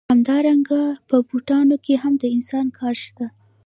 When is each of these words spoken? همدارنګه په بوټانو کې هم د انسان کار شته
همدارنګه 0.11 0.81
په 1.09 1.17
بوټانو 1.29 1.75
کې 1.85 1.93
هم 2.03 2.13
د 2.21 2.23
انسان 2.35 2.65
کار 2.77 2.95
شته 3.05 3.25